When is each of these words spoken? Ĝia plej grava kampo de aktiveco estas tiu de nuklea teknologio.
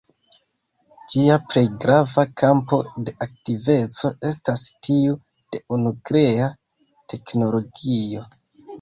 Ĝia 1.15 1.35
plej 1.49 1.63
grava 1.83 2.23
kampo 2.43 2.81
de 3.09 3.15
aktiveco 3.27 4.13
estas 4.33 4.67
tiu 4.89 5.17
de 5.55 5.65
nuklea 5.87 6.53
teknologio. 7.17 8.31